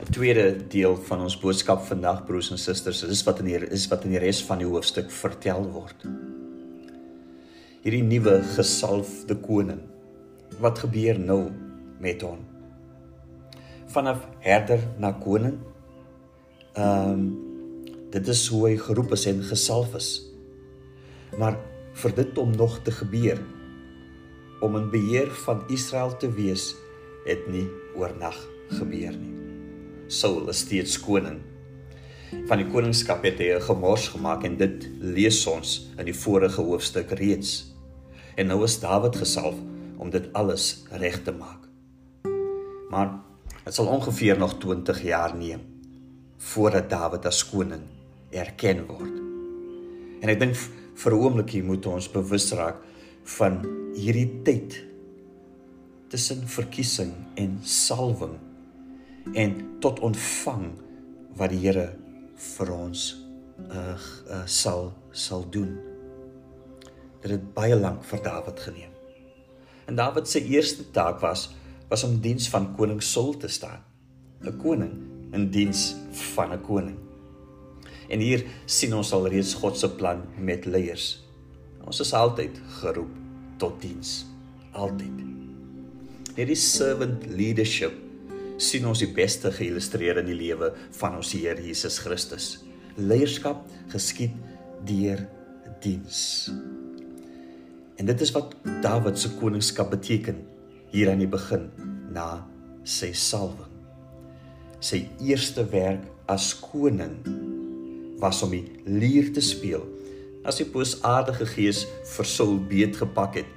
'n 0.00 0.12
tweede 0.12 0.56
deel 0.68 0.96
van 0.96 1.20
ons 1.20 1.36
boodskap 1.38 1.82
vandag 1.84 2.24
broers 2.26 2.50
en 2.50 2.58
susters 2.58 3.02
is 3.02 3.22
wat 3.26 3.38
in 3.42 3.50
die 3.50 3.58
is 3.70 3.88
wat 3.88 4.04
in 4.04 4.14
die 4.14 4.22
res 4.22 4.40
van 4.42 4.58
die 4.58 4.66
hoofstuk 4.66 5.10
vertel 5.10 5.66
word. 5.72 6.06
Hierdie 7.84 8.04
nuwe 8.04 8.40
gesalfde 8.56 9.36
koning. 9.40 9.80
Wat 10.60 10.78
gebeur 10.78 11.18
nou 11.18 11.50
met 12.00 12.22
hom? 12.22 12.40
Vanaf 13.92 14.26
herder 14.40 14.82
na 14.98 15.12
koning. 15.12 15.58
Ehm 16.74 17.12
um, 17.12 17.30
dit 18.10 18.28
is 18.28 18.46
hoe 18.50 18.64
hy 18.66 18.76
geroep 18.76 19.12
is 19.12 19.26
en 19.30 19.42
gesalf 19.46 19.94
is. 19.94 20.08
Maar 21.38 21.54
vir 22.00 22.14
dit 22.16 22.38
om 22.38 22.52
nog 22.56 22.78
te 22.84 22.92
gebeur 22.94 23.40
om 24.60 24.76
in 24.76 24.90
beheer 24.92 25.30
van 25.46 25.62
Israel 25.72 26.12
te 26.20 26.28
wees, 26.32 26.74
het 27.24 27.46
nie 27.48 27.64
oornag 27.96 28.36
gebeur 28.76 29.14
nie. 29.16 29.32
Saul 30.12 30.48
is 30.52 30.60
steeds 30.66 30.98
koning. 31.00 31.38
Van 32.46 32.60
die 32.60 32.68
koningskap 32.68 33.24
het 33.24 33.40
hy 33.40 33.54
'n 33.56 33.64
gemors 33.64 34.08
gemaak 34.12 34.44
en 34.44 34.56
dit 34.56 34.88
lees 35.00 35.46
ons 35.46 35.88
in 35.98 36.04
die 36.04 36.14
vorige 36.14 36.62
hoofstuk 36.62 37.10
reeds. 37.10 37.72
En 38.36 38.46
nou 38.46 38.64
is 38.64 38.80
Dawid 38.80 39.16
gesalf 39.16 39.56
om 39.98 40.10
dit 40.10 40.32
alles 40.32 40.84
reg 40.90 41.22
te 41.22 41.32
maak. 41.32 41.68
Maar 42.90 43.20
dit 43.64 43.74
sal 43.74 43.86
ongeveer 43.86 44.38
nog 44.38 44.58
20 44.58 45.02
jaar 45.02 45.36
neem 45.36 45.60
voordat 46.38 46.90
Dawid 46.90 47.26
as 47.26 47.48
koning 47.50 47.82
erken 48.30 48.86
word. 48.86 49.16
En 50.20 50.28
ek 50.28 50.38
dink 50.38 50.56
vir 51.00 51.12
'n 51.12 51.22
oombliekie 51.24 51.62
moet 51.64 51.86
ons 51.86 52.10
bewus 52.12 52.52
raak 52.52 52.82
van 53.38 53.60
hierdie 53.96 54.42
tyd 54.44 54.76
tussen 56.08 56.42
verkiesing 56.48 57.12
en 57.34 57.58
salwing 57.62 58.36
en 59.34 59.78
tot 59.80 60.00
ontvang 60.00 60.66
wat 61.38 61.50
die 61.50 61.60
Here 61.62 61.88
vir 62.36 62.72
ons 62.74 63.16
uh, 63.70 63.96
uh 64.30 64.46
sal 64.46 64.92
sal 65.12 65.44
doen. 65.50 65.76
Dit 67.22 67.30
het 67.30 67.54
baie 67.54 67.76
lank 67.76 68.04
vir 68.04 68.22
Dawid 68.24 68.60
geneem. 68.60 68.92
En 69.86 69.96
Dawid 69.96 70.28
se 70.28 70.42
eerste 70.44 70.90
taak 70.90 71.20
was 71.20 71.50
was 71.90 72.04
om 72.06 72.20
diens 72.22 72.48
van 72.48 72.74
koning 72.76 73.02
Saul 73.02 73.36
te 73.36 73.48
staan. 73.48 73.82
'n 74.42 74.56
Koning 74.56 74.94
in 75.32 75.50
diens 75.50 75.94
van 76.34 76.52
'n 76.52 76.60
koning. 76.60 77.09
En 78.08 78.22
hier 78.22 78.46
sien 78.66 78.94
ons 78.96 79.12
al 79.12 79.28
reeds 79.28 79.54
God 79.60 79.78
se 79.78 79.90
plan 80.00 80.22
met 80.38 80.66
leiers. 80.66 81.18
Ons 81.84 82.00
is 82.00 82.12
altyd 82.14 82.56
geroep 82.80 83.12
tot 83.60 83.80
diens, 83.82 84.24
altyd. 84.72 85.26
Hierdie 86.36 86.58
servant 86.58 87.26
leadership 87.28 87.96
sien 88.60 88.86
ons 88.88 89.00
die 89.02 89.10
beste 89.12 89.50
geïllustreer 89.52 90.20
in 90.20 90.28
die 90.30 90.38
lewe 90.38 90.70
van 91.00 91.18
ons 91.18 91.32
Here 91.34 91.60
Jesus 91.60 91.98
Christus. 92.04 92.60
Leierskap 93.00 93.64
geskied 93.92 94.36
deur 94.86 95.24
diens. 95.82 96.50
En 98.00 98.08
dit 98.08 98.22
is 98.24 98.32
wat 98.32 98.54
Dawid 98.84 99.18
se 99.20 99.32
koningskap 99.40 99.90
beteken 99.92 100.40
hier 100.92 101.10
aan 101.12 101.20
die 101.20 101.30
begin 101.30 101.68
na 102.12 102.44
sy 102.84 103.12
salwing. 103.16 103.68
Sy 104.80 105.02
eerste 105.20 105.66
werk 105.72 106.06
as 106.30 106.52
koning 106.56 107.18
was 108.20 108.42
om 108.42 108.52
die 108.52 108.64
lier 108.84 109.32
te 109.32 109.42
speel. 109.44 109.82
As 110.44 110.60
die 110.60 110.68
boosaardige 110.68 111.46
gees 111.54 111.84
vir 112.14 112.28
Saul 112.28 112.58
beet 112.68 112.96
gepak 113.00 113.40
het, 113.40 113.48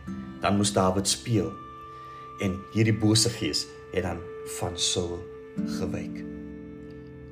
dan 0.44 0.58
moes 0.60 0.74
Dawid 0.76 1.08
speel. 1.08 1.52
En 2.44 2.58
hierdie 2.74 2.96
bose 2.96 3.32
gees 3.32 3.66
het 3.94 4.04
dan 4.04 4.20
van 4.60 4.76
Saul 4.80 5.20
gewyk. 5.80 6.24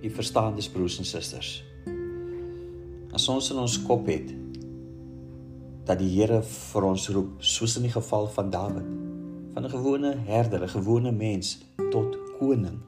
U 0.01 0.09
verstaan 0.09 0.55
dis 0.55 0.69
broers 0.71 0.99
en 1.01 1.07
susters. 1.07 1.59
As 3.11 3.27
ons 3.29 3.51
in 3.51 3.59
ons 3.59 3.75
kop 3.83 4.07
het 4.07 4.31
dat 5.87 5.99
die 5.99 6.11
Here 6.13 6.39
vir 6.45 6.85
ons 6.87 7.09
roep, 7.11 7.41
soos 7.43 7.75
in 7.79 7.87
die 7.87 7.91
geval 7.91 8.29
van 8.31 8.51
Dawid, 8.53 8.87
van 9.53 9.65
'n 9.65 9.69
gewone 9.69 10.15
herder, 10.25 10.63
'n 10.63 10.69
gewone 10.69 11.11
mens 11.11 11.57
tot 11.91 12.17
koning, 12.39 12.79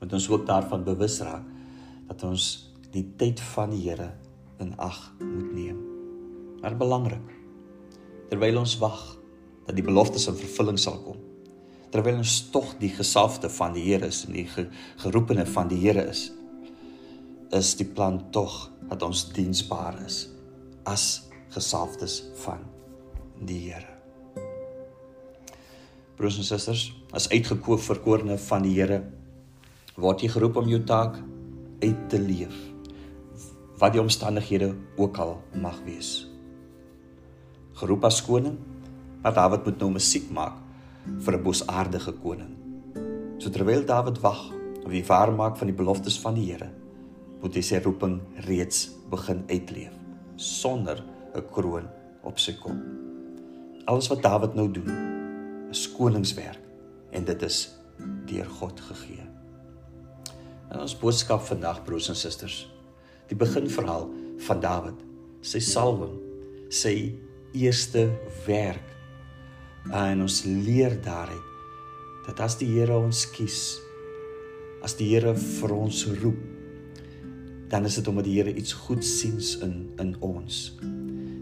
moet 0.00 0.12
ons 0.12 0.28
ook 0.30 0.46
daarvan 0.46 0.84
bewus 0.84 1.20
raak 1.20 1.44
dat 2.08 2.22
ons 2.22 2.67
die 2.94 3.04
tyd 3.20 3.40
van 3.54 3.72
die 3.74 3.82
Here 3.84 4.12
in 4.62 4.72
ag 4.80 4.96
moet 5.20 5.52
neem. 5.54 5.78
Maar 6.62 6.76
belangrik, 6.78 7.34
terwyl 8.30 8.62
ons 8.62 8.76
wag 8.80 9.00
dat 9.66 9.76
die 9.76 9.84
beloftes 9.84 10.26
in 10.30 10.38
vervulling 10.38 10.78
sal 10.80 10.98
kom, 11.04 11.18
terwyl 11.92 12.20
ons 12.20 12.40
tog 12.52 12.74
die 12.80 12.90
gesalfde 12.92 13.50
van 13.52 13.76
die 13.76 13.84
Here 13.90 14.08
is 14.08 14.24
en 14.26 14.36
die 14.36 14.48
geroepene 15.02 15.46
van 15.48 15.70
die 15.70 15.80
Here 15.84 16.08
is, 16.08 16.28
is 17.54 17.74
die 17.78 17.86
plan 17.88 18.20
tog 18.34 18.66
dat 18.88 19.04
ons 19.04 19.28
diensbaar 19.32 20.00
is 20.04 20.26
as 20.88 21.28
gesalfdes 21.54 22.22
van 22.42 22.64
die 23.44 23.60
Here. 23.68 23.94
Broers 26.18 26.40
en 26.40 26.48
susters, 26.48 26.88
as 27.14 27.28
uitgekoop 27.30 27.80
verkorene 27.84 28.40
van 28.48 28.64
die 28.66 28.74
Here, 28.80 29.04
word 29.98 30.24
jy 30.24 30.32
geroep 30.32 30.58
om 30.58 30.70
jou 30.70 30.80
taak 30.86 31.20
uit 31.82 32.08
te 32.10 32.18
leef. 32.18 32.56
Wat 33.78 33.94
die 33.94 34.00
omstandighede 34.02 34.72
ook 34.96 35.18
al 35.22 35.36
mag 35.54 35.78
wees. 35.86 36.26
Geroep 37.78 38.04
as 38.04 38.22
koning, 38.26 38.56
maar 39.22 39.34
Dawid 39.34 39.64
moet 39.64 39.78
nou 39.78 39.90
musiek 39.94 40.30
maak 40.34 40.56
vir 41.18 41.36
'n 41.36 41.42
bosaardige 41.42 42.12
koning. 42.12 42.56
So 43.38 43.50
terwyl 43.50 43.84
Dawid 43.86 44.18
wag 44.20 44.50
op 44.84 44.90
die 44.90 45.04
waarmaak 45.04 45.56
van 45.56 45.66
die 45.66 45.76
beloftes 45.76 46.18
van 46.18 46.34
die 46.34 46.50
Here, 46.50 46.70
moet 47.40 47.54
hy 47.54 47.60
sy 47.60 47.78
roeping 47.78 48.20
reeds 48.46 48.90
begin 49.10 49.44
uitleef 49.48 49.92
sonder 50.36 51.02
'n 51.34 51.44
kroon 51.52 51.86
op 52.22 52.38
sy 52.38 52.54
kop. 52.58 52.76
Alles 53.84 54.08
wat 54.08 54.22
Dawid 54.22 54.54
nou 54.54 54.70
doen, 54.70 54.90
is 55.70 55.92
koningswerk 55.92 56.60
en 57.10 57.24
dit 57.24 57.42
is 57.42 57.74
deur 58.26 58.46
God 58.46 58.80
gegee. 58.80 59.26
En 60.70 60.80
ons 60.80 60.98
boodskap 60.98 61.40
vandag 61.40 61.84
broers 61.84 62.08
en 62.08 62.16
susters, 62.16 62.68
die 63.28 63.38
beginverhaal 63.38 64.08
van 64.46 64.60
Dawid, 64.62 65.00
sy 65.44 65.60
salwing, 65.64 66.14
sy 66.70 67.14
eerste 67.56 68.08
werk. 68.46 68.84
En 69.94 70.22
ons 70.24 70.42
leer 70.44 70.98
daaruit 71.04 71.44
dat 72.28 72.42
as 72.44 72.58
die 72.60 72.68
Here 72.74 72.96
ons 72.98 73.22
kies, 73.32 73.78
as 74.84 74.98
die 74.98 75.08
Here 75.14 75.32
vir 75.38 75.72
ons 75.72 76.04
roep, 76.20 76.40
dan 77.72 77.88
is 77.88 77.96
dit 78.00 78.08
omdat 78.08 78.28
die 78.28 78.36
Here 78.36 78.52
iets 78.52 78.76
goed 78.86 79.04
siens 79.04 79.56
in 79.64 79.86
in 80.00 80.14
ons 80.24 80.68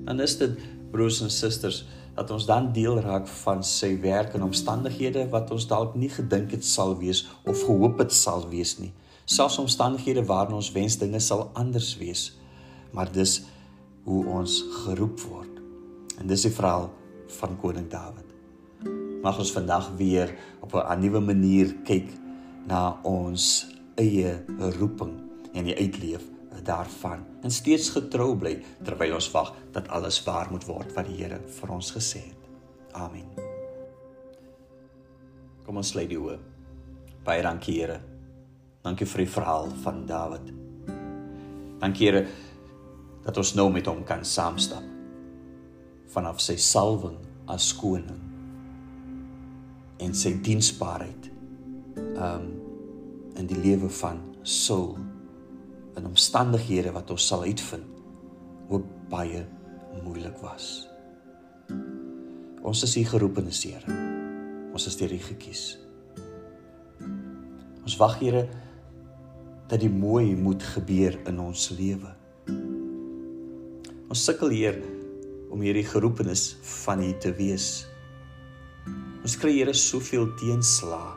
dan 0.07 0.21
is 0.23 0.37
dit 0.39 0.59
broers 0.91 1.21
en 1.21 1.31
susters 1.31 1.83
dat 2.17 2.31
ons 2.31 2.47
dan 2.49 2.71
deel 2.73 3.01
raak 3.05 3.27
van 3.43 3.65
sy 3.67 3.97
werk 4.01 4.37
en 4.39 4.47
omstandighede 4.47 5.27
wat 5.33 5.51
ons 5.53 5.67
dalk 5.69 5.97
nie 5.99 6.11
gedink 6.13 6.55
het 6.55 6.65
sal 6.65 6.95
wees 7.01 7.25
of 7.45 7.65
gehoop 7.67 7.99
het 8.01 8.15
sal 8.15 8.47
wees 8.49 8.77
nie. 8.79 8.93
Selfs 9.27 9.59
omstandighede 9.59 10.23
waarin 10.25 10.55
ons 10.55 10.71
wens 10.73 10.99
dinge 10.99 11.19
sal 11.21 11.49
anders 11.59 11.97
wees. 11.99 12.29
Maar 12.95 13.11
dis 13.13 13.41
hoe 14.07 14.23
ons 14.39 14.61
geroep 14.85 15.19
word. 15.27 15.59
En 16.21 16.31
dis 16.31 16.47
die 16.47 16.55
verhaal 16.55 16.89
van 17.41 17.59
koning 17.59 17.91
Dawid. 17.91 18.25
Mag 19.23 19.41
ons 19.43 19.51
vandag 19.53 19.91
weer 19.99 20.31
op 20.63 20.75
'n 20.75 21.01
nuwe 21.01 21.21
manier 21.21 21.75
kyk 21.85 22.09
na 22.67 23.01
ons 23.03 23.67
eie 23.97 24.45
roeping 24.79 25.15
en 25.53 25.65
die 25.65 25.77
uitleef 25.77 26.23
daarvan 26.63 27.25
en 27.43 27.51
steeds 27.51 27.91
getrou 27.95 28.37
bly 28.37 28.63
terwyl 28.85 29.15
ons 29.15 29.31
wag 29.31 29.55
dat 29.73 29.89
alles 29.89 30.25
waar 30.25 30.51
moet 30.51 30.65
word 30.65 30.93
wat 30.97 31.07
die 31.07 31.17
Here 31.23 31.41
vir 31.61 31.71
ons 31.71 31.91
gesê 31.91 32.19
het. 32.19 32.43
Amen. 32.93 33.29
Kom 35.65 35.77
ons 35.77 35.95
lê 35.95 36.07
die 36.07 36.19
oë. 36.19 36.39
Baie 37.25 37.43
dankie 37.43 37.81
Here. 37.81 38.16
Dankie 38.87 39.07
vir 39.11 39.25
die 39.25 39.33
verhaal 39.35 39.73
van 39.83 40.05
Dawid. 40.07 40.53
Dankie 41.83 42.07
Here 42.07 42.21
dat 43.25 43.39
ons 43.41 43.57
nou 43.59 43.67
met 43.75 43.89
hom 43.91 44.05
kan 44.07 44.21
saamstap 44.23 44.85
vanaf 46.15 46.39
sy 46.39 46.55
salwing 46.63 47.17
as 47.51 47.73
koning 47.75 48.21
en 49.99 50.15
sy 50.15 50.37
diensbaarheid 50.39 51.27
um 52.15 52.45
in 53.37 53.49
die 53.51 53.59
lewe 53.59 53.91
van 53.99 54.21
Saul 54.47 54.95
in 55.99 56.07
omstandighede 56.07 56.93
wat 56.95 57.11
ons 57.11 57.27
sal 57.27 57.43
uitvind 57.43 57.99
ook 58.71 58.87
baie 59.11 59.43
moeilik 60.05 60.39
was. 60.45 60.87
Ons 62.63 62.85
is 62.87 62.95
hier 63.01 63.11
geroep 63.11 63.43
in 63.43 63.51
die 63.51 63.73
Here. 63.73 63.99
Ons 64.71 64.87
is 64.87 64.97
deur 65.01 65.11
U 65.11 65.19
gekies. 65.27 65.65
Ons 67.83 67.99
wag 67.99 68.17
Here 68.23 68.47
dat 69.67 69.83
die 69.83 69.91
mooi 69.91 70.37
moet 70.39 70.63
gebeur 70.63 71.17
in 71.27 71.41
ons 71.43 71.69
lewe. 71.75 72.13
Ons 74.07 74.23
sukkel 74.23 74.55
hier 74.55 74.79
om 75.51 75.63
hierdie 75.65 75.87
geroepenis 75.87 76.53
van 76.85 77.03
U 77.03 77.13
te 77.23 77.33
wees. 77.35 77.87
Ons 79.27 79.35
kry 79.41 79.57
Here 79.57 79.75
soveel 79.75 80.29
teenslae. 80.39 81.15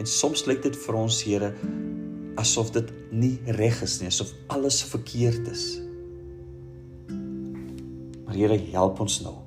En 0.00 0.08
soms 0.08 0.44
lyk 0.48 0.60
dit 0.66 0.76
vir 0.84 0.98
ons 1.00 1.22
Here 1.24 1.52
asof 2.40 2.72
dit 2.72 2.88
nie 3.12 3.36
reg 3.58 3.82
is 3.84 3.98
nie, 4.00 4.08
asof 4.08 4.32
alles 4.52 4.80
verkeerd 4.88 5.48
is. 5.52 5.64
Maar 8.26 8.36
Here, 8.36 8.58
help 8.72 9.00
ons 9.04 9.20
nou 9.24 9.38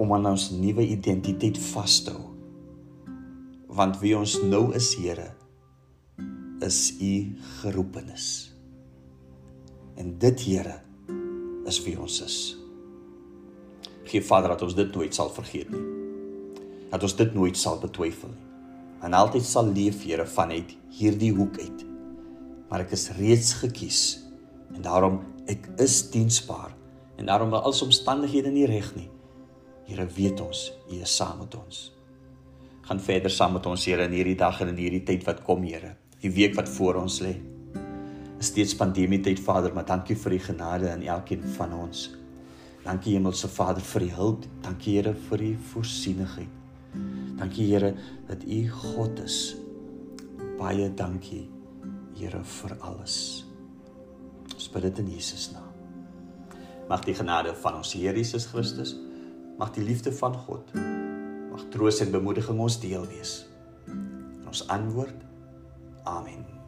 om 0.00 0.14
aan 0.16 0.30
ons 0.30 0.46
nuwe 0.56 0.86
identiteit 0.88 1.58
vas 1.74 1.98
te 2.06 2.14
hou. 2.14 2.30
Want 3.70 3.98
wie 4.00 4.14
ons 4.16 4.38
nou 4.42 4.70
is, 4.74 4.94
Here, 4.98 5.28
is 6.66 6.96
U 7.00 7.14
geroepenis. 7.60 8.28
En 9.96 10.18
dit, 10.18 10.44
Here, 10.48 10.80
is 11.68 11.80
wie 11.84 11.96
ons 12.00 12.20
is. 12.24 12.38
Gee 14.04 14.22
Vader 14.24 14.56
dat 14.56 14.62
ons 14.66 14.74
dit 14.74 14.94
nooit 14.94 15.14
sal 15.14 15.30
vergeet 15.30 15.70
nie. 15.70 15.82
Dat 16.90 17.02
ons 17.06 17.16
dit 17.16 17.34
nooit 17.34 17.56
sal 17.56 17.78
betwyfel 17.82 18.32
nie 18.32 18.50
en 19.00 19.16
altyd 19.16 19.44
sal 19.46 19.70
leef 19.72 20.04
Here 20.04 20.26
vanuit 20.26 20.74
hierdie 20.92 21.32
hoek 21.32 21.58
uit. 21.60 21.84
Maar 22.70 22.84
ek 22.84 22.94
is 22.96 23.08
reeds 23.18 23.54
gekies 23.62 24.02
en 24.74 24.84
daarom 24.84 25.20
ek 25.50 25.66
is 25.82 26.02
diensbaar 26.12 26.74
en 27.18 27.28
daarom 27.28 27.52
al 27.56 27.72
ons 27.72 27.82
omstandighede 27.84 28.52
nie 28.52 28.68
reg 28.70 28.92
nie. 28.96 29.08
Here 29.88 30.06
weet 30.06 30.40
ons, 30.44 30.68
U 30.92 31.00
is 31.00 31.16
saam 31.16 31.40
met 31.42 31.56
ons. 31.58 31.88
Gaan 32.86 33.00
verder 33.02 33.32
saam 33.32 33.56
met 33.56 33.66
ons 33.66 33.84
Here 33.88 34.06
in 34.06 34.14
hierdie 34.14 34.38
dag 34.38 34.60
en 34.62 34.74
in 34.74 34.78
hierdie 34.78 35.04
tyd 35.06 35.26
wat 35.28 35.42
kom 35.46 35.64
Here. 35.66 35.96
Die 36.20 36.30
week 36.32 36.54
wat 36.58 36.68
voor 36.68 36.98
ons 37.00 37.20
lê. 37.24 37.32
Is 38.40 38.50
steeds 38.52 38.74
pandemie 38.76 39.20
tyd 39.24 39.40
Vader, 39.40 39.72
maar 39.72 39.86
dankie 39.88 40.16
vir 40.16 40.36
die 40.36 40.42
genade 40.50 40.90
in 40.92 41.06
elkeen 41.08 41.44
van 41.56 41.72
ons. 41.76 42.10
Dankie 42.84 43.14
Hemelse 43.16 43.48
Vader 43.48 43.84
vir 43.84 44.04
die 44.04 44.12
hulp. 44.16 44.44
Dankie 44.64 44.98
Here 44.98 45.14
vir 45.28 45.40
die 45.40 45.54
voorsienigheid. 45.72 46.58
Dankie 47.40 47.70
Here 47.70 47.94
dat 48.28 48.44
U 48.44 48.60
God 48.68 49.20
is. 49.24 49.38
Baie 50.58 50.90
dankie 50.96 51.46
Here 52.18 52.42
vir 52.44 52.76
alles. 52.84 53.46
Ons 54.52 54.68
bid 54.68 54.88
dit 54.90 55.00
in 55.00 55.10
Jesus 55.14 55.48
naam. 55.54 55.68
Mag 56.90 57.06
die 57.06 57.16
genade 57.16 57.54
van 57.62 57.80
ons 57.80 57.94
Here 57.96 58.16
Jesus 58.16 58.48
Christus, 58.50 58.92
mag 59.56 59.72
die 59.72 59.84
liefde 59.86 60.12
van 60.12 60.36
God, 60.36 60.72
mag 60.74 61.64
troos 61.72 62.02
en 62.04 62.12
bemoediging 62.12 62.60
ons 62.60 62.76
deel 62.82 63.06
wees. 63.08 63.38
In 63.88 64.48
ons 64.50 64.66
antwoord 64.68 65.29
Amen. 66.06 66.59